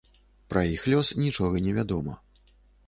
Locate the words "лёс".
0.93-1.13